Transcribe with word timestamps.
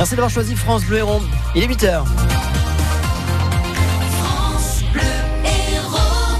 Merci 0.00 0.14
d'avoir 0.14 0.30
choisi 0.30 0.56
France 0.56 0.82
Bleu 0.86 0.96
Héros. 0.96 1.20
Il 1.54 1.62
est 1.62 1.66
8h. 1.66 2.06
France 4.22 4.82
Bleu 4.94 5.02
Héros. 5.44 6.38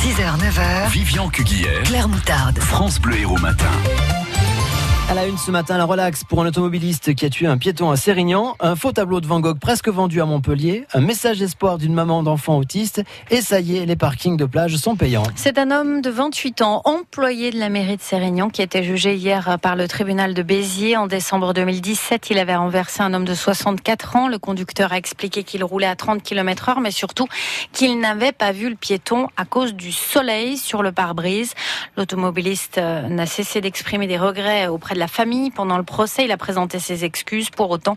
6h, 0.00 0.38
9h. 0.38 0.90
Vivian 0.90 1.28
Cuguière. 1.28 1.82
Claire 1.82 2.08
Moutarde. 2.08 2.58
France 2.60 2.98
Bleu 2.98 3.18
Héros 3.18 3.36
Matin. 3.36 3.68
À 5.12 5.14
la 5.14 5.26
une 5.26 5.36
ce 5.36 5.50
matin, 5.50 5.76
la 5.76 5.84
relax 5.84 6.24
pour 6.24 6.40
un 6.40 6.46
automobiliste 6.46 7.14
qui 7.14 7.26
a 7.26 7.28
tué 7.28 7.46
un 7.46 7.58
piéton 7.58 7.90
à 7.90 7.96
Sérignan, 7.96 8.56
un 8.60 8.76
faux 8.76 8.92
tableau 8.92 9.20
de 9.20 9.26
Van 9.26 9.40
Gogh 9.40 9.58
presque 9.58 9.88
vendu 9.88 10.22
à 10.22 10.24
Montpellier, 10.24 10.86
un 10.94 11.02
message 11.02 11.38
d'espoir 11.38 11.76
d'une 11.76 11.92
maman 11.92 12.22
d'enfant 12.22 12.56
autiste, 12.56 13.02
et 13.30 13.42
ça 13.42 13.60
y 13.60 13.76
est, 13.76 13.84
les 13.84 13.94
parkings 13.94 14.38
de 14.38 14.46
plage 14.46 14.74
sont 14.76 14.96
payants. 14.96 15.24
C'est 15.34 15.58
un 15.58 15.70
homme 15.70 16.00
de 16.00 16.08
28 16.08 16.62
ans, 16.62 16.80
employé 16.86 17.50
de 17.50 17.58
la 17.58 17.68
mairie 17.68 17.98
de 17.98 18.00
Sérignan, 18.00 18.48
qui 18.48 18.62
a 18.62 18.64
été 18.64 18.82
jugé 18.82 19.14
hier 19.14 19.58
par 19.60 19.76
le 19.76 19.86
tribunal 19.86 20.32
de 20.32 20.42
Béziers. 20.42 20.96
En 20.96 21.08
décembre 21.08 21.52
2017, 21.52 22.30
il 22.30 22.38
avait 22.38 22.56
renversé 22.56 23.02
un 23.02 23.12
homme 23.12 23.26
de 23.26 23.34
64 23.34 24.16
ans. 24.16 24.28
Le 24.28 24.38
conducteur 24.38 24.94
a 24.94 24.96
expliqué 24.96 25.44
qu'il 25.44 25.62
roulait 25.62 25.88
à 25.88 25.94
30 25.94 26.22
km 26.22 26.70
heure, 26.70 26.80
mais 26.80 26.90
surtout 26.90 27.26
qu'il 27.72 28.00
n'avait 28.00 28.32
pas 28.32 28.52
vu 28.52 28.70
le 28.70 28.76
piéton 28.76 29.28
à 29.36 29.44
cause 29.44 29.74
du 29.74 29.92
soleil 29.92 30.56
sur 30.56 30.82
le 30.82 30.90
pare-brise. 30.90 31.52
L'automobiliste 31.98 32.78
n'a 32.78 33.26
cessé 33.26 33.60
d'exprimer 33.60 34.06
des 34.06 34.16
regrets 34.16 34.68
auprès 34.68 34.94
de 34.94 35.01
la 35.02 35.08
famille. 35.08 35.50
Pendant 35.50 35.78
le 35.78 35.82
procès, 35.82 36.24
il 36.24 36.30
a 36.30 36.36
présenté 36.36 36.78
ses 36.78 37.04
excuses. 37.04 37.50
Pour 37.50 37.70
autant, 37.70 37.96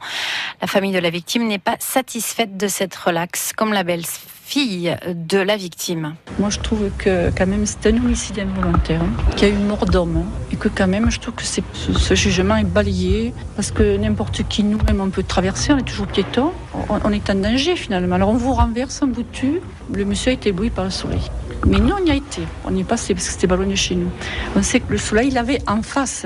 la 0.59 0.67
famille 0.67 0.91
de 0.91 0.99
la 0.99 1.11
victime 1.11 1.47
n'est 1.47 1.59
pas 1.59 1.75
satisfaite 1.79 2.57
de 2.57 2.67
cette 2.67 2.95
relaxe, 2.95 3.53
comme 3.55 3.73
la 3.73 3.83
belle 3.83 4.05
fille 4.45 4.95
de 5.07 5.37
la 5.37 5.55
victime. 5.55 6.15
Moi, 6.39 6.49
je 6.49 6.59
trouve 6.59 6.89
que 6.97 7.29
quand 7.37 7.45
même 7.45 7.65
c'est 7.65 7.85
un 7.87 7.97
homicide 7.97 8.39
involontaire, 8.39 9.01
hein, 9.01 9.33
qu'il 9.35 9.47
y 9.47 9.51
a 9.51 9.53
eu 9.53 9.57
mort 9.57 9.85
d'homme, 9.85 10.17
hein, 10.17 10.25
et 10.51 10.55
que 10.55 10.67
quand 10.67 10.87
même, 10.87 11.11
je 11.11 11.19
trouve 11.19 11.35
que 11.35 11.43
ce, 11.43 12.15
jugement 12.15 12.57
est 12.57 12.63
balayé, 12.63 13.33
parce 13.55 13.71
que 13.71 13.97
n'importe 13.97 14.47
qui 14.47 14.63
nous-mêmes, 14.63 15.01
on 15.01 15.09
peut 15.09 15.23
traverser, 15.23 15.73
on 15.73 15.77
est 15.77 15.89
toujours 15.93 16.07
piéton, 16.07 16.51
on, 16.89 17.11
est 17.11 17.29
en 17.29 17.35
danger 17.35 17.75
finalement. 17.75 18.15
Alors 18.15 18.29
on 18.29 18.37
vous 18.37 18.53
renverse, 18.53 19.01
on 19.03 19.11
vous 19.11 19.23
tue, 19.23 19.61
le 19.93 20.05
monsieur 20.05 20.31
a 20.31 20.33
été 20.33 20.49
ébloui 20.49 20.71
par 20.71 20.85
le 20.85 20.91
soleil. 20.91 21.21
Mais 21.67 21.79
nous, 21.79 21.93
on 21.99 22.05
y 22.05 22.11
a 22.11 22.15
été, 22.15 22.43
on 22.65 22.75
y 22.75 22.81
est 22.81 22.83
passé 22.83 23.13
parce 23.13 23.25
que 23.25 23.33
c'était 23.33 23.47
ballonné 23.47 23.75
chez 23.75 23.95
nous. 23.95 24.09
On 24.55 24.61
sait 24.61 24.79
que 24.79 24.91
le 24.91 24.97
soleil, 24.97 25.29
il 25.29 25.33
l'avait 25.33 25.61
en 25.67 25.81
face. 25.81 26.25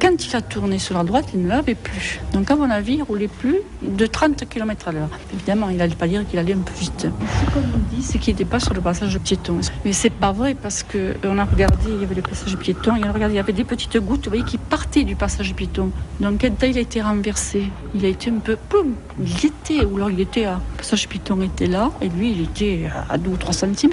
Quand 0.00 0.26
il 0.26 0.36
a 0.36 0.42
tourné 0.42 0.78
sur 0.78 0.96
la 0.96 1.04
droite, 1.04 1.26
il 1.32 1.42
ne 1.42 1.48
l'avait 1.48 1.74
plus. 1.74 2.20
Donc, 2.32 2.50
à 2.50 2.56
mon 2.56 2.70
avis, 2.70 2.94
il 2.96 3.02
roulait 3.02 3.28
plus 3.28 3.60
de 3.82 4.06
30 4.06 4.48
km 4.48 4.88
à 4.88 4.92
l'heure. 4.92 5.08
Évidemment, 5.32 5.70
il 5.70 5.76
n'allait 5.76 5.94
pas 5.94 6.06
dire 6.06 6.26
qu'il 6.28 6.38
allait 6.38 6.52
un 6.52 6.58
peu 6.58 6.74
vite. 6.78 7.00
Ce 7.00 7.50
qu'on 7.52 7.60
nous 7.60 7.84
dit, 7.90 8.02
c'est 8.02 8.18
qu'il 8.18 8.34
n'était 8.34 8.44
pas 8.44 8.60
sur 8.60 8.74
le 8.74 8.80
passage 8.80 9.18
piéton. 9.18 9.60
Mais 9.84 9.92
c'est 9.92 10.10
pas 10.10 10.32
vrai 10.32 10.54
parce 10.54 10.82
que 10.82 11.14
on 11.24 11.38
a 11.38 11.44
regardé, 11.44 11.86
il 11.88 12.00
y 12.00 12.04
avait 12.04 12.14
le 12.14 12.22
passage 12.22 12.56
piéton, 12.56 12.96
il 12.96 13.34
y 13.34 13.38
avait 13.38 13.52
des 13.52 13.64
petites 13.64 13.96
gouttes, 13.98 14.24
vous 14.24 14.30
voyez, 14.30 14.44
qui 14.44 14.58
partaient 14.58 15.04
du 15.04 15.16
passage 15.16 15.54
piéton. 15.54 15.90
Donc, 16.20 16.42
quand 16.42 16.66
il 16.66 16.76
a 16.76 16.80
été 16.80 17.00
renversé, 17.00 17.64
il 17.94 18.04
a 18.04 18.08
été 18.08 18.30
un 18.30 18.38
peu, 18.38 18.56
poum, 18.56 18.94
il 19.18 19.46
était, 19.46 19.84
ou 19.84 19.96
alors 19.96 20.10
il 20.10 20.20
était 20.20 20.44
à, 20.44 20.54
le 20.54 20.76
passage 20.78 21.08
piéton 21.08 21.40
était 21.42 21.66
là, 21.66 21.90
et 22.00 22.08
lui, 22.08 22.32
il 22.32 22.42
était 22.42 22.90
à 23.08 23.18
2 23.18 23.30
ou 23.30 23.36
3 23.36 23.52
cm. 23.52 23.92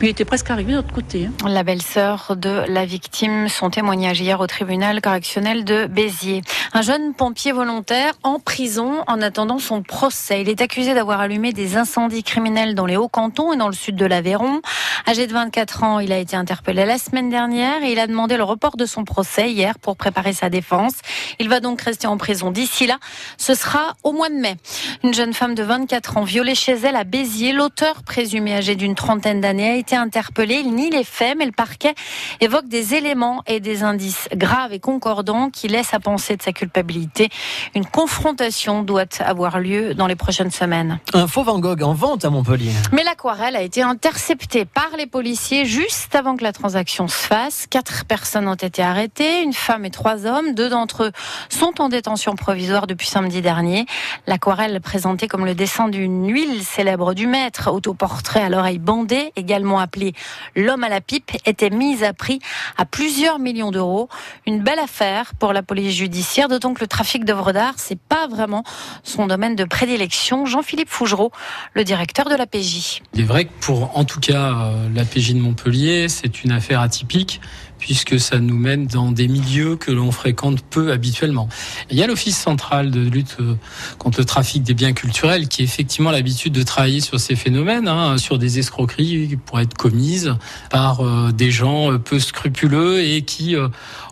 Il 0.00 0.06
était 0.06 0.24
presque 0.24 0.48
arrivé 0.50 0.70
de 0.72 0.76
l'autre 0.76 0.92
côté. 0.92 1.26
hein. 1.26 1.48
La 1.48 1.64
belle-sœur 1.64 2.36
de 2.36 2.62
la 2.68 2.86
victime, 2.86 3.48
son 3.48 3.68
témoignage 3.68 4.20
hier 4.20 4.38
au 4.38 4.46
tribunal 4.46 5.00
correctionnel 5.00 5.64
de 5.64 5.86
Béziers. 5.86 6.42
Un 6.74 6.82
jeune 6.82 7.14
pompier 7.14 7.52
volontaire 7.52 8.12
en 8.22 8.38
prison 8.38 9.02
en 9.06 9.22
attendant 9.22 9.58
son 9.58 9.82
procès. 9.82 10.42
Il 10.42 10.50
est 10.50 10.60
accusé 10.60 10.92
d'avoir 10.92 11.18
allumé 11.18 11.54
des 11.54 11.78
incendies 11.78 12.22
criminels 12.22 12.74
dans 12.74 12.84
les 12.84 12.96
Hauts-Cantons 12.96 13.54
et 13.54 13.56
dans 13.56 13.68
le 13.68 13.74
sud 13.74 13.96
de 13.96 14.04
l'Aveyron. 14.04 14.60
Âgé 15.06 15.26
de 15.26 15.32
24 15.32 15.82
ans, 15.84 15.98
il 15.98 16.12
a 16.12 16.18
été 16.18 16.36
interpellé 16.36 16.84
la 16.84 16.98
semaine 16.98 17.30
dernière 17.30 17.82
et 17.82 17.92
il 17.92 17.98
a 17.98 18.06
demandé 18.06 18.36
le 18.36 18.44
report 18.44 18.76
de 18.76 18.84
son 18.84 19.04
procès 19.04 19.50
hier 19.50 19.78
pour 19.78 19.96
préparer 19.96 20.34
sa 20.34 20.50
défense. 20.50 20.92
Il 21.38 21.48
va 21.48 21.60
donc 21.60 21.80
rester 21.80 22.06
en 22.06 22.18
prison 22.18 22.50
d'ici 22.50 22.86
là. 22.86 22.98
Ce 23.38 23.54
sera 23.54 23.94
au 24.02 24.12
mois 24.12 24.28
de 24.28 24.34
mai. 24.34 24.56
Une 25.02 25.14
jeune 25.14 25.32
femme 25.32 25.54
de 25.54 25.62
24 25.62 26.18
ans 26.18 26.24
violée 26.24 26.54
chez 26.54 26.74
elle 26.74 26.96
à 26.96 27.04
Béziers. 27.04 27.52
L'auteur 27.52 28.02
présumé 28.02 28.54
âgé 28.54 28.74
d'une 28.76 28.94
trentaine 28.94 29.40
d'années 29.40 29.70
a 29.70 29.76
été 29.76 29.96
interpellé. 29.96 30.56
Il 30.56 30.74
nie 30.74 30.90
les 30.90 31.04
faits, 31.04 31.38
mais 31.38 31.46
le 31.46 31.52
parquet 31.52 31.94
évoque 32.40 32.68
des 32.68 32.94
éléments 32.94 33.42
et 33.46 33.60
des 33.60 33.82
indices 33.84 34.28
graves 34.34 34.74
et 34.74 34.80
concordants 34.80 35.48
qui 35.48 35.68
laissent 35.68 35.94
à 35.94 36.00
penser 36.00 36.36
de 36.36 36.42
sa 36.42 36.52
culpabilité. 36.58 37.28
Une 37.74 37.86
confrontation 37.86 38.82
doit 38.82 39.04
avoir 39.20 39.60
lieu 39.60 39.94
dans 39.94 40.08
les 40.08 40.16
prochaines 40.16 40.50
semaines. 40.50 40.98
Un 41.14 41.26
faux 41.28 41.44
Van 41.44 41.58
Gogh 41.58 41.82
en 41.82 41.94
vente 41.94 42.24
à 42.24 42.30
Montpellier. 42.30 42.72
Mais 42.92 43.04
l'aquarelle 43.04 43.54
a 43.54 43.62
été 43.62 43.80
interceptée 43.80 44.64
par 44.64 44.90
les 44.98 45.06
policiers 45.06 45.64
juste 45.64 46.14
avant 46.14 46.36
que 46.36 46.42
la 46.42 46.52
transaction 46.52 47.06
se 47.06 47.16
fasse. 47.16 47.66
Quatre 47.70 48.04
personnes 48.04 48.48
ont 48.48 48.54
été 48.54 48.82
arrêtées, 48.82 49.42
une 49.42 49.52
femme 49.52 49.84
et 49.84 49.90
trois 49.90 50.26
hommes. 50.26 50.54
Deux 50.54 50.68
d'entre 50.68 51.04
eux 51.04 51.12
sont 51.48 51.80
en 51.80 51.88
détention 51.88 52.34
provisoire 52.34 52.86
depuis 52.86 53.06
samedi 53.06 53.40
dernier. 53.40 53.86
L'aquarelle 54.26 54.80
présentée 54.80 55.28
comme 55.28 55.44
le 55.44 55.54
dessin 55.54 55.88
d'une 55.88 56.28
huile 56.32 56.64
célèbre 56.64 57.14
du 57.14 57.26
maître, 57.26 57.70
autoportrait 57.70 58.42
à 58.42 58.48
l'oreille 58.48 58.80
bandée, 58.80 59.32
également 59.36 59.78
appelé 59.78 60.12
l'homme 60.56 60.82
à 60.82 60.88
la 60.88 61.00
pipe, 61.00 61.30
était 61.46 61.70
mise 61.70 62.02
à 62.02 62.12
prix 62.12 62.40
à 62.76 62.84
plusieurs 62.84 63.38
millions 63.38 63.70
d'euros. 63.70 64.08
Une 64.46 64.60
belle 64.60 64.80
affaire 64.80 65.34
pour 65.38 65.52
la 65.52 65.62
police 65.62 65.94
judiciaire, 65.94 66.47
d'autant 66.48 66.74
que 66.74 66.80
le 66.80 66.86
trafic 66.86 67.24
d'œuvres 67.24 67.52
d'art, 67.52 67.74
c'est 67.76 67.98
pas 67.98 68.26
vraiment 68.26 68.64
son 69.02 69.26
domaine 69.26 69.56
de 69.56 69.64
prédilection. 69.64 70.46
Jean-Philippe 70.46 70.88
Fougereau, 70.88 71.30
le 71.74 71.84
directeur 71.84 72.28
de 72.28 72.34
la 72.34 72.46
PJ. 72.46 73.02
Il 73.14 73.20
est 73.20 73.24
vrai 73.24 73.44
que 73.46 73.52
pour, 73.60 73.96
en 73.96 74.04
tout 74.04 74.20
cas, 74.20 74.52
euh, 74.52 74.88
la 74.94 75.04
PJ 75.04 75.34
de 75.34 75.40
Montpellier, 75.40 76.08
c'est 76.08 76.44
une 76.44 76.52
affaire 76.52 76.80
atypique 76.80 77.40
puisque 77.78 78.18
ça 78.18 78.40
nous 78.40 78.56
mène 78.56 78.88
dans 78.88 79.12
des 79.12 79.28
milieux 79.28 79.76
que 79.76 79.92
l'on 79.92 80.10
fréquente 80.10 80.62
peu 80.62 80.90
habituellement. 80.90 81.48
Il 81.90 81.96
y 81.96 82.02
a 82.02 82.08
l'Office 82.08 82.36
central 82.36 82.90
de 82.90 83.00
lutte 83.00 83.36
euh, 83.38 83.54
contre 83.98 84.18
le 84.18 84.24
trafic 84.24 84.64
des 84.64 84.74
biens 84.74 84.92
culturels 84.92 85.46
qui 85.46 85.62
a 85.62 85.64
effectivement 85.64 86.10
l'habitude 86.10 86.52
de 86.52 86.64
travailler 86.64 87.00
sur 87.00 87.20
ces 87.20 87.36
phénomènes, 87.36 87.86
hein, 87.86 88.18
sur 88.18 88.38
des 88.38 88.58
escroqueries 88.58 89.28
qui 89.28 89.36
pourraient 89.36 89.62
être 89.62 89.76
commises 89.76 90.34
par 90.70 91.06
euh, 91.06 91.30
des 91.30 91.52
gens 91.52 91.96
peu 91.98 92.18
scrupuleux 92.18 93.00
et 93.00 93.22
qui, 93.22 93.54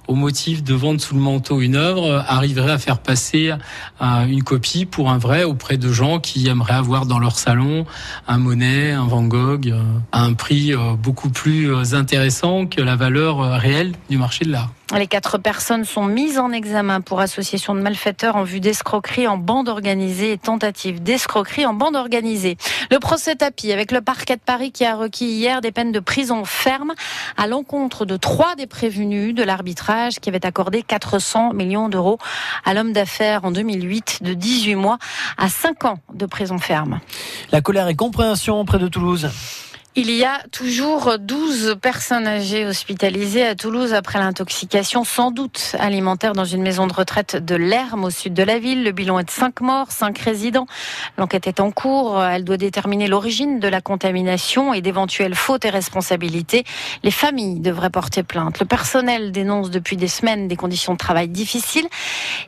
au 0.08 0.14
motif 0.14 0.62
de 0.62 0.74
vendre 0.74 1.00
sous 1.00 1.14
le 1.14 1.20
manteau 1.20 1.60
une 1.60 1.76
œuvre, 1.76 2.06
euh, 2.06 2.20
arriveraient 2.26 2.72
à 2.72 2.78
faire 2.78 2.98
passer 2.98 3.52
euh, 4.00 4.26
une 4.26 4.42
copie 4.42 4.86
pour 4.86 5.10
un 5.10 5.18
vrai 5.18 5.44
auprès 5.44 5.76
de 5.76 5.92
gens 5.92 6.20
qui 6.20 6.48
aimeraient 6.48 6.74
avoir 6.74 7.06
dans 7.06 7.18
leur 7.18 7.38
salon 7.38 7.86
un 8.28 8.38
Monet, 8.38 8.92
un 8.92 9.06
Van 9.06 9.24
Gogh, 9.24 9.68
euh, 9.68 9.82
à 10.12 10.22
un 10.22 10.34
prix 10.34 10.72
beaucoup 11.02 11.30
plus 11.30 11.94
intéressant 11.94 12.66
que 12.66 12.80
la 12.80 12.96
valeur 12.96 13.38
réelle 13.60 13.92
du 14.10 14.18
marché 14.18 14.44
de 14.44 14.52
l'art. 14.52 14.75
Les 14.94 15.08
quatre 15.08 15.36
personnes 15.36 15.84
sont 15.84 16.04
mises 16.04 16.38
en 16.38 16.52
examen 16.52 17.00
pour 17.00 17.18
association 17.18 17.74
de 17.74 17.80
malfaiteurs 17.80 18.36
en 18.36 18.44
vue 18.44 18.60
d'escroquerie 18.60 19.26
en 19.26 19.36
bande 19.36 19.68
organisée 19.68 20.30
et 20.30 20.38
tentative 20.38 21.02
d'escroquerie 21.02 21.66
en 21.66 21.74
bande 21.74 21.96
organisée. 21.96 22.56
Le 22.92 23.00
procès 23.00 23.34
tapis 23.34 23.72
avec 23.72 23.90
le 23.90 24.00
parquet 24.00 24.36
de 24.36 24.40
Paris 24.40 24.70
qui 24.70 24.84
a 24.84 24.94
requis 24.94 25.26
hier 25.26 25.60
des 25.60 25.72
peines 25.72 25.90
de 25.90 25.98
prison 25.98 26.44
ferme 26.44 26.94
à 27.36 27.48
l'encontre 27.48 28.04
de 28.04 28.16
trois 28.16 28.54
des 28.54 28.68
prévenus 28.68 29.34
de 29.34 29.42
l'arbitrage 29.42 30.20
qui 30.20 30.28
avait 30.28 30.46
accordé 30.46 30.84
400 30.84 31.52
millions 31.52 31.88
d'euros 31.88 32.18
à 32.64 32.72
l'homme 32.72 32.92
d'affaires 32.92 33.44
en 33.44 33.50
2008 33.50 34.22
de 34.22 34.34
18 34.34 34.76
mois 34.76 34.98
à 35.36 35.48
5 35.48 35.84
ans 35.84 35.98
de 36.14 36.26
prison 36.26 36.58
ferme. 36.58 37.00
La 37.50 37.60
colère 37.60 37.88
et 37.88 37.96
compréhension 37.96 38.64
près 38.64 38.78
de 38.78 38.86
Toulouse. 38.86 39.30
Il 39.98 40.10
y 40.10 40.24
a 40.24 40.42
toujours 40.52 41.18
12 41.18 41.76
personnes 41.80 42.26
âgées 42.26 42.66
hospitalisées 42.66 43.46
à 43.46 43.54
Toulouse 43.54 43.94
après 43.94 44.18
l'intoxication 44.18 45.04
sans 45.04 45.30
doute 45.30 45.74
alimentaire 45.78 46.34
dans 46.34 46.44
une 46.44 46.60
maison 46.60 46.86
de 46.86 46.92
retraite 46.92 47.36
de 47.42 47.54
l'Herme 47.54 48.04
au 48.04 48.10
sud 48.10 48.34
de 48.34 48.42
la 48.42 48.58
ville. 48.58 48.84
Le 48.84 48.92
bilan 48.92 49.20
est 49.20 49.24
de 49.24 49.30
5 49.30 49.62
morts, 49.62 49.90
5 49.90 50.18
résidents. 50.18 50.66
L'enquête 51.16 51.46
est 51.46 51.60
en 51.60 51.70
cours. 51.70 52.22
Elle 52.22 52.44
doit 52.44 52.58
déterminer 52.58 53.08
l'origine 53.08 53.58
de 53.58 53.68
la 53.68 53.80
contamination 53.80 54.74
et 54.74 54.82
d'éventuelles 54.82 55.34
fautes 55.34 55.64
et 55.64 55.70
responsabilités. 55.70 56.64
Les 57.02 57.10
familles 57.10 57.60
devraient 57.60 57.88
porter 57.88 58.22
plainte. 58.22 58.60
Le 58.60 58.66
personnel 58.66 59.32
dénonce 59.32 59.70
depuis 59.70 59.96
des 59.96 60.08
semaines 60.08 60.46
des 60.46 60.56
conditions 60.56 60.92
de 60.92 60.98
travail 60.98 61.28
difficiles 61.28 61.88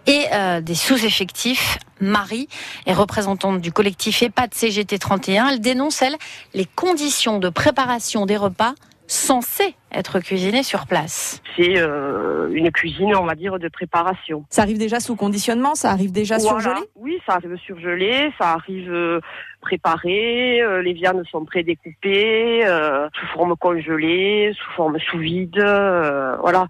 et 0.07 0.27
euh, 0.35 0.61
des 0.61 0.75
sous-effectifs. 0.75 1.79
Marie 2.01 2.49
est 2.87 2.93
représentante 2.93 3.61
du 3.61 3.73
collectif 3.73 4.23
EHPAD 4.23 4.55
CGT 4.55 4.99
31. 4.99 5.49
Elle 5.49 5.61
dénonce, 5.61 6.03
elle, 6.03 6.17
les 6.55 6.65
conditions 6.65 7.38
de 7.39 7.49
préparation 7.49 8.27
des 8.27 8.37
repas 8.37 8.75
censés 9.07 9.75
être 9.91 10.21
cuisinés 10.21 10.63
sur 10.63 10.87
place. 10.87 11.41
C'est 11.57 11.79
euh, 11.79 12.51
une 12.53 12.71
cuisine, 12.71 13.17
on 13.17 13.25
va 13.25 13.35
dire, 13.35 13.59
de 13.59 13.69
préparation. 13.69 14.45
Ça 14.51 14.61
arrive 14.63 14.77
déjà 14.77 15.01
sous 15.01 15.17
conditionnement, 15.17 15.75
ça 15.75 15.91
arrive 15.91 16.13
déjà 16.13 16.37
Voilà. 16.37 16.61
surgelé? 16.61 16.87
Oui, 16.95 17.19
ça 17.27 17.35
arrive 17.37 17.57
surgelé, 17.65 18.31
ça 18.39 18.53
arrive 18.53 18.93
euh, 18.93 19.21
préparé, 19.63 20.61
euh, 20.61 20.83
les 20.83 20.93
viandes 20.93 21.23
sont 21.31 21.45
prédécoupées, 21.47 22.67
euh, 22.67 23.09
sous 23.19 23.27
forme 23.29 23.57
congelée, 23.57 24.53
sous 24.59 24.71
forme 24.77 24.99
sous 25.01 25.19
vide, 25.19 25.59
euh, 25.59 26.37
voilà. 26.43 26.67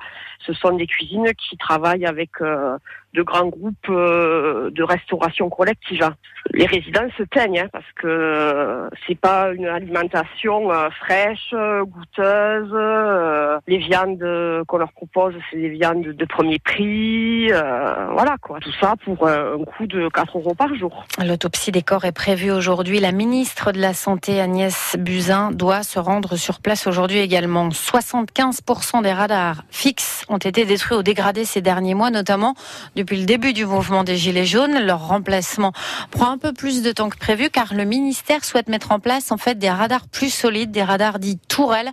Ce 0.49 0.55
sont 0.55 0.73
des 0.73 0.87
cuisines 0.87 1.31
qui 1.35 1.57
travaillent 1.59 2.07
avec 2.07 2.31
de 2.41 3.23
grands 3.23 3.47
groupes 3.47 3.91
de 3.91 4.83
restauration 4.83 5.51
collective. 5.51 6.11
Les 6.53 6.67
résidents 6.67 7.09
se 7.17 7.23
teignent 7.25 7.61
hein, 7.61 7.69
parce 7.73 7.91
que 7.97 8.89
c'est 9.07 9.19
pas 9.19 9.51
une 9.53 9.67
alimentation 9.67 10.71
fraîche, 11.01 11.55
goûteuse. 11.83 13.61
les 13.67 13.79
viandes 13.79 14.65
qu'on 14.67 14.79
leur 14.79 14.93
propose, 14.93 15.35
c'est 15.51 15.59
des 15.59 15.69
viandes 15.69 16.03
de 16.03 16.25
premier 16.25 16.59
prix. 16.59 17.49
voilà 17.49 18.37
quoi, 18.41 18.59
tout 18.61 18.73
ça 18.81 18.95
pour 19.05 19.29
un 19.29 19.63
coût 19.65 19.87
de 19.87 20.09
4 20.09 20.39
euros 20.39 20.55
par 20.55 20.75
jour. 20.75 21.05
L'autopsie 21.25 21.73
des 21.73 21.83
corps 21.83 22.05
est 22.05 22.13
prévue 22.13 22.51
aujourd'hui. 22.51 23.01
La 23.01 23.13
ministre 23.13 23.73
de 23.73 23.81
la 23.81 23.93
Santé, 23.93 24.41
Agnès 24.41 24.97
Buzyn, 24.99 25.51
doit 25.53 25.83
se 25.83 25.99
rendre 25.99 26.37
sur 26.37 26.61
place 26.61 26.87
aujourd'hui 26.87 27.19
également. 27.19 27.69
75% 27.69 29.03
des 29.03 29.13
radars 29.13 29.65
fixes 29.71 30.25
ont 30.29 30.38
été 30.39 30.65
détruits 30.65 30.97
ou 30.97 31.03
dégradés 31.03 31.45
ces 31.45 31.61
derniers 31.61 31.95
mois, 31.95 32.11
notamment 32.11 32.55
depuis 32.97 33.19
le 33.19 33.27
début 33.27 33.53
du 33.53 33.67
mouvement 33.67 34.05
des 34.05 34.17
Gilets 34.17 34.47
jaunes. 34.47 34.79
Leur 34.79 35.07
remplacement 35.09 35.73
prend 36.11 36.31
un 36.31 36.39
peu 36.39 36.53
plus 36.53 36.83
de 36.83 36.93
temps 36.93 37.09
que 37.09 37.19
prévu 37.19 37.51
car 37.51 37.75
le 37.75 37.85
ministère 37.85 38.45
souhaite 38.45 38.69
mettre 38.69 38.93
en 38.93 39.01
place 39.01 39.33
en 39.33 39.37
fait 39.37 39.59
des 39.59 39.71
radars 39.71 40.07
plus 40.09 40.33
solides, 40.33 40.71
des 40.71 40.83
radars 40.83 41.19
dits 41.19 41.39
tourelles, 41.49 41.91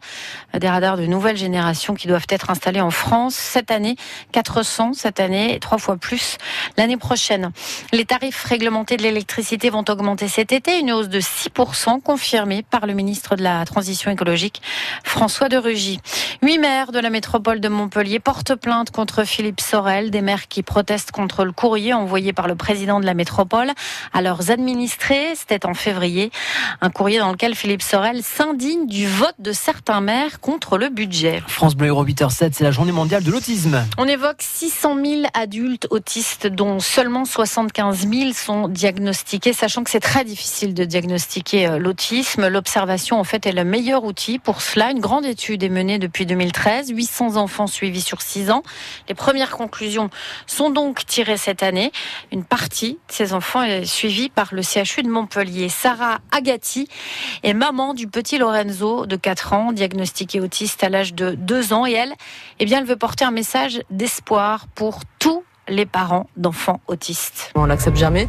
des 0.58 0.70
radars 0.70 0.98
de 0.98 1.06
nouvelle 1.06 1.38
génération 1.38 1.94
qui 1.94 2.08
doivent 2.08 2.28
être 2.30 2.50
installés 2.50 2.82
en 2.82 2.92
France 2.92 3.36
cette 3.36 3.72
année. 3.72 3.96
400 4.32 4.94
cette 4.94 5.20
année, 5.20 5.60
trois 5.60 5.78
fois 5.78 5.98
plus 5.98 6.38
l'année 6.78 6.98
prochaine. 6.98 7.52
Les 7.92 8.06
tarifs 8.06 8.44
réglementés 8.44 8.98
de 8.98 9.04
l'électricité 9.04 9.70
vont 9.70 9.86
augmenter 9.88 10.28
cet 10.28 10.52
été, 10.52 10.80
une 10.80 10.92
hausse 10.92 11.10
de 11.10 11.20
6% 11.20 12.02
confirmée 12.02 12.64
par 12.64 12.86
le 12.86 12.94
ministre 12.94 13.36
de 13.36 13.44
la 13.44 13.66
Transition 13.66 14.12
écologique, 14.12 14.62
François 15.04 15.50
de 15.50 15.58
Rugy. 15.58 16.00
Huit 16.42 16.60
maires 16.60 16.92
de 16.92 17.00
la 17.00 17.10
métropole 17.10 17.60
de 17.60 17.70
Montpellier 17.70 18.20
portent 18.20 18.35
plainte 18.44 18.92
contre 18.92 19.24
Philippe 19.24 19.62
Sorel, 19.62 20.12
des 20.12 20.22
maires 20.22 20.48
qui 20.48 20.64
protestent 20.64 21.12
contre 21.12 21.46
le 21.46 21.52
courrier 21.52 21.94
envoyé 21.94 22.34
par 22.34 22.48
le 22.48 22.56
président 22.56 23.00
de 23.00 23.06
la 23.06 23.14
métropole 23.14 23.72
à 24.14 24.22
leurs 24.22 24.52
administrés. 24.52 25.34
C'était 25.36 25.66
en 25.66 25.74
février. 25.74 26.32
Un 26.82 26.90
courrier 26.90 27.20
dans 27.20 27.32
lequel 27.32 27.56
Philippe 27.56 27.82
Sorel 27.82 28.24
s'indigne 28.24 28.88
du 28.88 29.08
vote 29.08 29.36
de 29.40 29.52
certains 29.52 30.02
maires 30.02 30.40
contre 30.40 30.78
le 30.78 30.90
budget. 30.90 31.42
France 31.48 31.76
Bleu 31.76 31.90
Euro 31.90 32.06
8h7, 32.06 32.52
c'est 32.54 32.64
la 32.64 32.72
journée 32.72 32.92
mondiale 32.92 33.24
de 33.24 33.32
l'autisme. 33.32 33.84
On 33.98 34.08
évoque 34.08 34.38
600 34.40 34.96
000 35.04 35.22
adultes 35.34 35.88
autistes, 35.90 36.48
dont 36.48 36.80
seulement 36.80 37.26
75 37.26 38.08
000 38.08 38.34
sont 38.34 38.68
diagnostiqués, 38.68 39.54
sachant 39.54 39.84
que 39.84 39.90
c'est 39.90 40.00
très 40.00 40.24
difficile 40.24 40.74
de 40.74 40.84
diagnostiquer 40.84 41.68
euh, 41.68 41.78
l'autisme. 41.78 42.48
L'observation, 42.48 43.20
en 43.20 43.24
fait, 43.24 43.46
est 43.46 43.52
le 43.52 43.64
meilleur 43.64 44.04
outil 44.04 44.40
pour 44.40 44.62
cela. 44.62 44.92
Une 44.92 45.00
grande 45.00 45.26
étude 45.26 45.64
est 45.64 45.70
menée 45.70 46.00
depuis 46.00 46.26
2013, 46.26 46.90
800 46.90 47.38
enfants 47.38 47.68
suivis 47.68 48.02
sur 48.02 48.15
6 48.22 48.52
ans. 48.52 48.64
Les 49.08 49.16
premières 49.16 49.52
conclusions 49.52 50.10
sont 50.48 50.70
donc 50.70 51.06
tirées 51.06 51.38
cette 51.38 51.64
année. 51.64 51.92
Une 52.32 52.44
partie 52.44 52.94
de 52.94 53.14
ces 53.14 53.34
enfants 53.34 53.64
est 53.64 53.86
suivie 53.86 54.30
par 54.30 54.54
le 54.54 54.62
CHU 54.62 55.04
de 55.04 55.10
Montpellier. 55.10 55.70
Sarah 55.70 56.20
Agati 56.32 56.90
est 57.44 57.54
maman 57.54 57.94
du 57.94 58.08
petit 58.08 58.38
Lorenzo 58.38 59.06
de 59.06 59.16
4 59.16 59.54
ans, 59.54 59.72
diagnostiqué 59.72 60.42
autiste 60.42 60.84
à 60.84 60.90
l'âge 60.90 61.14
de 61.14 61.32
2 61.32 61.74
ans. 61.74 61.86
Et 61.86 61.94
elle, 61.94 62.14
eh 62.60 62.66
bien, 62.66 62.80
elle 62.80 62.86
veut 62.86 62.98
porter 62.98 63.24
un 63.24 63.32
message 63.32 63.82
d'espoir 63.90 64.68
pour 64.76 65.00
tous 65.20 65.45
les 65.68 65.86
parents 65.86 66.28
d'enfants 66.38 66.80
autistes. 66.88 67.52
On 67.56 67.66
l'accepte 67.66 67.98
jamais. 67.98 68.28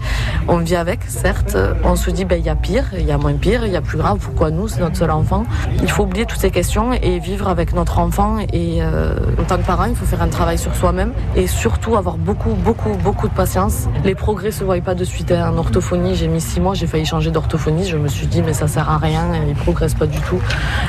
On 0.48 0.58
vit 0.58 0.76
avec, 0.76 1.00
certes. 1.04 1.56
On 1.84 1.96
se 1.96 2.10
dit, 2.10 2.24
ben, 2.24 2.38
il 2.38 2.44
y 2.44 2.48
a 2.48 2.56
pire, 2.56 2.84
il 2.94 3.04
y 3.04 3.12
a 3.12 3.18
moins 3.18 3.34
pire, 3.34 3.66
il 3.66 3.72
y 3.72 3.76
a 3.76 3.82
plus 3.82 3.98
grave. 3.98 4.18
Pourquoi 4.18 4.50
nous, 4.50 4.68
c'est 4.68 4.80
notre 4.80 4.96
seul 4.96 5.10
enfant? 5.10 5.44
Il 5.82 5.90
faut 5.90 6.04
oublier 6.04 6.24
toutes 6.26 6.40
ces 6.40 6.50
questions 6.50 6.92
et 6.92 7.18
vivre 7.18 7.48
avec 7.48 7.74
notre 7.74 7.98
enfant. 7.98 8.38
Et 8.52 8.82
euh, 8.82 9.14
en 9.38 9.44
tant 9.44 9.58
que 9.58 9.66
parent, 9.66 9.84
il 9.84 9.94
faut 9.94 10.06
faire 10.06 10.22
un 10.22 10.28
travail 10.28 10.58
sur 10.58 10.74
soi-même 10.74 11.12
et 11.34 11.46
surtout 11.46 11.96
avoir 11.96 12.16
beaucoup, 12.16 12.54
beaucoup, 12.54 12.94
beaucoup 13.02 13.28
de 13.28 13.34
patience. 13.34 13.86
Les 14.04 14.14
progrès 14.14 14.50
se 14.50 14.64
voient 14.64 14.80
pas 14.80 14.94
de 14.94 15.04
suite. 15.04 15.30
Hein. 15.32 15.52
En 15.52 15.58
orthophonie, 15.58 16.14
j'ai 16.14 16.28
mis 16.28 16.40
six 16.40 16.60
mois, 16.60 16.74
j'ai 16.74 16.86
failli 16.86 17.04
changer 17.04 17.30
d'orthophonie. 17.30 17.86
Je 17.86 17.96
me 17.96 18.08
suis 18.08 18.26
dit, 18.26 18.42
mais 18.42 18.54
ça 18.54 18.68
sert 18.68 18.88
à 18.88 18.98
rien, 18.98 19.32
il 19.46 19.54
progresse 19.54 19.94
pas 19.94 20.06
du 20.06 20.18
tout. 20.20 20.40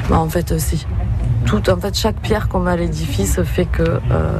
Mais 0.09 0.15
en 0.15 0.29
fait, 0.29 0.51
euh, 0.51 0.59
si 0.59 0.85
tout, 1.47 1.69
en 1.69 1.77
fait, 1.77 1.95
chaque 1.97 2.17
pierre 2.17 2.49
qu'on 2.49 2.59
met 2.59 2.71
à 2.71 2.75
l'édifice 2.75 3.41
fait 3.43 3.65
que, 3.65 3.81
euh, 3.81 4.39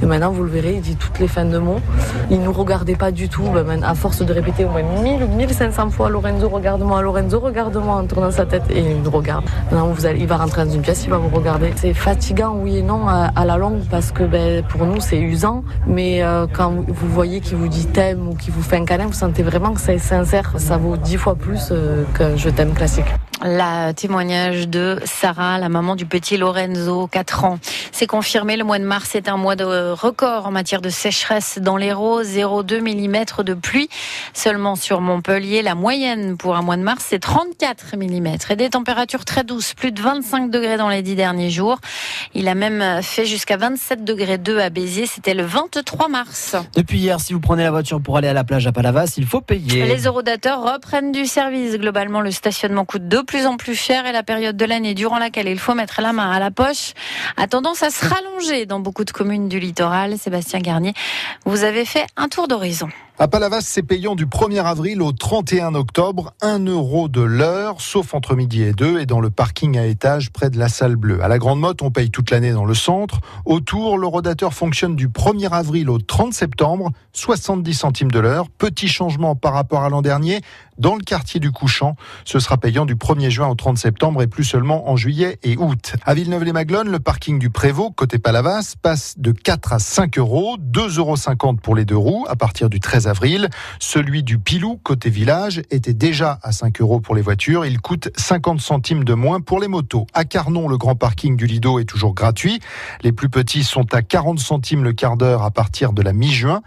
et 0.00 0.06
maintenant 0.06 0.30
vous 0.30 0.44
le 0.44 0.50
verrez, 0.50 0.74
il 0.74 0.80
dit 0.80 0.94
toutes 0.94 1.18
les 1.18 1.26
fins 1.26 1.44
de 1.44 1.58
mots. 1.58 1.80
Il 2.30 2.40
nous 2.42 2.52
regardait 2.52 2.94
pas 2.94 3.10
du 3.10 3.28
tout, 3.28 3.42
ben, 3.42 3.82
à 3.82 3.94
force 3.94 4.22
de 4.22 4.32
répéter 4.32 4.64
au 4.64 4.68
moins 4.68 4.84
1000 5.02 5.26
1500 5.26 5.90
fois 5.90 6.08
Lorenzo, 6.08 6.48
regarde-moi, 6.48 7.02
Lorenzo, 7.02 7.40
regarde-moi 7.40 7.96
en 7.96 8.06
tournant 8.06 8.30
sa 8.30 8.46
tête 8.46 8.62
et 8.70 8.78
il 8.78 9.02
nous 9.02 9.10
regarde. 9.10 9.44
Maintenant, 9.72 9.88
vous 9.88 10.06
allez, 10.06 10.20
il 10.20 10.28
va 10.28 10.36
rentrer 10.36 10.64
dans 10.64 10.70
une 10.70 10.82
pièce, 10.82 11.04
il 11.04 11.10
va 11.10 11.18
vous 11.18 11.28
regarder. 11.36 11.72
C'est 11.74 11.92
fatigant, 11.92 12.54
oui 12.56 12.76
et 12.76 12.82
non, 12.82 13.08
à, 13.08 13.44
la 13.44 13.56
longue, 13.56 13.82
parce 13.90 14.12
que 14.12 14.22
ben, 14.22 14.62
pour 14.62 14.86
nous, 14.86 15.00
c'est 15.00 15.18
usant, 15.18 15.64
mais 15.88 16.22
euh, 16.22 16.46
quand 16.50 16.72
vous 16.86 17.08
voyez 17.08 17.40
qu'il 17.40 17.56
vous 17.56 17.68
dit 17.68 17.86
t'aime 17.86 18.28
ou 18.28 18.34
qu'il 18.36 18.52
vous 18.52 18.62
fait 18.62 18.76
un 18.76 18.84
câlin, 18.84 19.06
vous 19.06 19.12
sentez 19.12 19.42
vraiment 19.42 19.72
que 19.72 19.80
c'est 19.80 19.98
sincère. 19.98 20.52
Ça 20.58 20.76
vaut 20.76 20.96
dix 20.96 21.16
fois 21.16 21.34
plus 21.34 21.70
euh, 21.72 22.04
que 22.14 22.36
je 22.36 22.48
t'aime 22.48 22.74
classique. 22.74 23.12
La 23.46 23.92
témoignage 23.92 24.70
de 24.70 24.98
Sarah, 25.04 25.58
la 25.58 25.68
maman 25.68 25.96
du 25.96 26.06
petit 26.06 26.38
Lorenzo, 26.38 27.06
4 27.08 27.44
ans. 27.44 27.58
C'est 27.92 28.06
confirmé, 28.06 28.56
le 28.56 28.64
mois 28.64 28.78
de 28.78 28.84
mars 28.84 29.14
est 29.14 29.28
un 29.28 29.36
mois 29.36 29.54
de 29.54 29.92
record 29.92 30.46
en 30.46 30.50
matière 30.50 30.80
de 30.80 30.88
sécheresse 30.88 31.58
dans 31.60 31.76
l'Hérault, 31.76 32.22
0,2 32.22 32.80
mm 32.80 33.44
de 33.44 33.52
pluie 33.52 33.90
seulement 34.32 34.76
sur 34.76 35.02
Montpellier. 35.02 35.60
La 35.60 35.74
moyenne 35.74 36.38
pour 36.38 36.56
un 36.56 36.62
mois 36.62 36.78
de 36.78 36.82
mars, 36.82 37.04
c'est 37.06 37.18
34 37.18 37.96
mm 37.98 38.26
et 38.48 38.56
des 38.56 38.70
températures 38.70 39.26
très 39.26 39.44
douces, 39.44 39.74
plus 39.74 39.92
de 39.92 40.00
25 40.00 40.50
degrés 40.50 40.78
dans 40.78 40.88
les 40.88 41.02
dix 41.02 41.14
derniers 41.14 41.50
jours. 41.50 41.80
Il 42.32 42.48
a 42.48 42.54
même 42.54 43.02
fait 43.02 43.26
jusqu'à 43.26 43.58
27 43.58 44.04
degrés 44.04 44.38
2 44.38 44.58
à 44.58 44.70
Béziers, 44.70 45.04
c'était 45.04 45.34
le 45.34 45.44
23 45.44 46.08
mars. 46.08 46.56
Depuis 46.74 46.98
hier, 46.98 47.20
si 47.20 47.34
vous 47.34 47.40
prenez 47.40 47.64
la 47.64 47.70
voiture 47.70 48.00
pour 48.00 48.16
aller 48.16 48.28
à 48.28 48.32
la 48.32 48.44
plage 48.44 48.66
à 48.66 48.72
Palavas, 48.72 49.12
il 49.18 49.26
faut 49.26 49.42
payer. 49.42 49.84
Les 49.84 50.04
eurodateurs 50.04 50.62
reprennent 50.62 51.12
du 51.12 51.26
service. 51.26 51.76
Globalement, 51.76 52.22
le 52.22 52.30
stationnement 52.30 52.86
coûte 52.86 53.06
de 53.06 53.20
plus 53.34 53.46
en 53.46 53.56
plus 53.56 53.74
cher 53.74 54.06
et 54.06 54.12
la 54.12 54.22
période 54.22 54.56
de 54.56 54.64
l'année 54.64 54.94
durant 54.94 55.18
laquelle 55.18 55.48
il 55.48 55.58
faut 55.58 55.74
mettre 55.74 56.00
la 56.00 56.12
main 56.12 56.30
à 56.30 56.38
la 56.38 56.52
poche 56.52 56.92
a 57.36 57.48
tendance 57.48 57.82
à 57.82 57.90
se 57.90 58.06
rallonger 58.06 58.64
dans 58.64 58.78
beaucoup 58.78 59.02
de 59.02 59.10
communes 59.10 59.48
du 59.48 59.58
littoral. 59.58 60.18
Sébastien 60.18 60.60
Garnier, 60.60 60.94
vous 61.44 61.64
avez 61.64 61.84
fait 61.84 62.06
un 62.16 62.28
tour 62.28 62.46
d'horizon. 62.46 62.90
À 63.16 63.28
Palavas, 63.28 63.60
c'est 63.60 63.84
payant 63.84 64.16
du 64.16 64.26
1er 64.26 64.64
avril 64.64 65.00
au 65.00 65.12
31 65.12 65.76
octobre, 65.76 66.34
1 66.42 66.66
euro 66.66 67.06
de 67.06 67.20
l'heure, 67.20 67.80
sauf 67.80 68.12
entre 68.12 68.34
midi 68.34 68.64
et 68.64 68.72
2, 68.72 68.98
et 68.98 69.06
dans 69.06 69.20
le 69.20 69.30
parking 69.30 69.78
à 69.78 69.86
étage 69.86 70.32
près 70.32 70.50
de 70.50 70.58
la 70.58 70.68
salle 70.68 70.96
bleue. 70.96 71.22
À 71.22 71.28
la 71.28 71.38
Grande 71.38 71.60
Motte, 71.60 71.80
on 71.82 71.92
paye 71.92 72.10
toute 72.10 72.32
l'année 72.32 72.50
dans 72.50 72.64
le 72.64 72.74
centre. 72.74 73.20
Autour, 73.44 73.98
le 73.98 74.08
rodateur 74.08 74.52
fonctionne 74.52 74.96
du 74.96 75.06
1er 75.06 75.50
avril 75.50 75.90
au 75.90 75.98
30 75.98 76.34
septembre, 76.34 76.90
70 77.12 77.74
centimes 77.74 78.10
de 78.10 78.18
l'heure. 78.18 78.48
Petit 78.50 78.88
changement 78.88 79.36
par 79.36 79.52
rapport 79.52 79.84
à 79.84 79.90
l'an 79.90 80.02
dernier. 80.02 80.40
Dans 80.76 80.96
le 80.96 81.02
quartier 81.02 81.38
du 81.38 81.52
Couchant, 81.52 81.94
ce 82.24 82.40
sera 82.40 82.56
payant 82.56 82.84
du 82.84 82.96
1er 82.96 83.30
juin 83.30 83.46
au 83.46 83.54
30 83.54 83.78
septembre 83.78 84.22
et 84.22 84.26
plus 84.26 84.42
seulement 84.42 84.90
en 84.90 84.96
juillet 84.96 85.38
et 85.44 85.56
août. 85.56 85.94
À 86.04 86.14
Villeneuve-les-Maglones, 86.14 86.90
le 86.90 86.98
parking 86.98 87.38
du 87.38 87.48
Prévost, 87.48 87.94
côté 87.94 88.18
Palavas, 88.18 88.74
passe 88.82 89.14
de 89.18 89.30
4 89.30 89.72
à 89.72 89.78
5 89.78 90.18
euros, 90.18 90.56
2,50 90.58 90.98
euros 90.98 91.54
pour 91.62 91.76
les 91.76 91.84
deux 91.84 91.96
roues 91.96 92.26
à 92.28 92.34
partir 92.34 92.68
du 92.68 92.80
13 92.80 93.03
avril. 93.06 93.48
Celui 93.78 94.22
du 94.22 94.38
Pilou, 94.38 94.80
côté 94.82 95.10
village, 95.10 95.62
était 95.70 95.94
déjà 95.94 96.38
à 96.42 96.52
5 96.52 96.80
euros 96.80 97.00
pour 97.00 97.14
les 97.14 97.22
voitures. 97.22 97.64
Il 97.64 97.80
coûte 97.80 98.10
50 98.16 98.60
centimes 98.60 99.04
de 99.04 99.14
moins 99.14 99.40
pour 99.40 99.60
les 99.60 99.68
motos. 99.68 100.06
À 100.14 100.24
Carnon, 100.24 100.68
le 100.68 100.76
grand 100.76 100.94
parking 100.94 101.36
du 101.36 101.46
Lido 101.46 101.78
est 101.78 101.84
toujours 101.84 102.14
gratuit. 102.14 102.60
Les 103.02 103.12
plus 103.12 103.28
petits 103.28 103.64
sont 103.64 103.94
à 103.94 104.02
40 104.02 104.38
centimes 104.38 104.84
le 104.84 104.92
quart 104.92 105.16
d'heure 105.16 105.42
à 105.42 105.50
partir 105.50 105.92
de 105.92 106.02
la 106.02 106.12
mi-juin. 106.12 106.62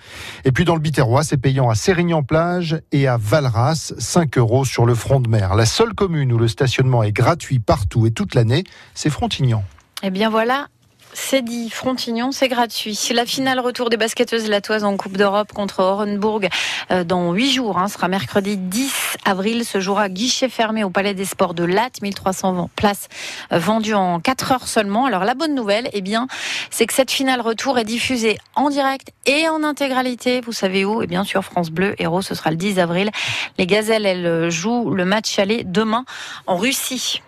Et 0.46 0.52
puis 0.52 0.66
dans 0.66 0.76
le 0.76 0.82
Biterrois, 0.82 1.24
c'est 1.24 1.38
payant 1.38 1.70
à 1.70 1.76
Sérignan-Plage 1.76 2.82
et 2.92 3.08
à 3.08 3.18
Valras, 3.18 3.94
5 3.98 4.38
euros 4.38 4.66
sur 4.66 4.86
le 4.86 4.96
front 4.96 5.20
de 5.20 5.30
mer. 5.30 5.56
La 5.56 5.66
seule 5.66 5.94
commune 5.94 6.32
où 6.34 6.38
le 6.38 6.48
stationnement 6.48 7.04
est 7.04 7.12
gratuit 7.12 7.60
partout 7.60 8.06
et 8.06 8.12
toute 8.12 8.36
l'année, 8.36 8.64
c'est 8.94 9.10
Frontignan. 9.10 9.64
Eh 10.04 10.12
bien 10.12 10.30
voilà, 10.30 10.68
c'est 11.14 11.42
dit, 11.42 11.70
Frontignon, 11.70 12.32
c'est 12.32 12.48
gratuit. 12.48 12.98
La 13.14 13.26
finale 13.26 13.60
retour 13.60 13.90
des 13.90 13.98
basketteuses 13.98 14.48
latoises 14.50 14.84
en 14.84 14.96
Coupe 14.98 15.18
d'Europe 15.18 15.52
contre 15.54 15.80
Orenbourg 15.80 16.42
euh, 16.92 17.04
dans 17.04 17.34
8 17.34 17.52
jours. 17.52 17.78
Hein, 17.78 17.88
sera 17.88 18.08
mercredi 18.08 18.58
10 18.58 19.18
avril. 19.26 19.66
Ce 19.66 19.80
jouera 19.80 20.10
guichet 20.10 20.50
fermé 20.50 20.84
au 20.84 20.90
Palais 20.90 21.14
des 21.14 21.26
Sports 21.26 21.54
de 21.54 21.64
Latte. 21.64 22.02
1300 22.02 22.70
places 22.76 23.08
euh, 23.52 23.60
vendues 23.60 23.94
en 23.94 24.20
4 24.20 24.52
heures 24.52 24.68
seulement. 24.68 25.06
Alors 25.06 25.24
la 25.24 25.34
bonne 25.34 25.56
nouvelle, 25.56 25.90
eh 25.94 26.02
bien, 26.02 26.28
c'est 26.70 26.86
que 26.86 26.94
cette 26.94 27.12
finale 27.12 27.42
retour 27.42 27.78
est 27.80 27.86
diffusée 27.86 28.38
en 28.56 28.70
direct 28.70 29.12
et 29.26 29.50
en 29.50 29.64
intégralité. 29.64 30.42
Vous 30.42 30.54
savez 30.54 30.86
où? 30.86 31.02
Eh 31.02 31.08
bien 31.08 31.24
sur 31.24 31.44
France 31.44 31.72
Bleu. 31.72 31.96
Héros, 32.00 32.22
ce 32.22 32.36
sera 32.36 32.52
le 32.52 32.58
10 32.58 32.80
avril. 32.80 33.12
Les 33.58 33.66
Gazelles, 33.66 34.06
elles 34.06 34.50
jouent 34.50 34.92
le 34.92 35.06
match 35.06 35.40
aller 35.40 35.64
demain 35.64 36.06
en 36.46 36.58
Russie. 36.58 37.22